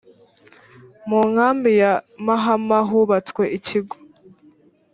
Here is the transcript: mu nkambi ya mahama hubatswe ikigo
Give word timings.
mu 1.07 1.19
nkambi 1.31 1.71
ya 1.81 1.93
mahama 2.25 2.79
hubatswe 2.89 3.43
ikigo 3.57 3.95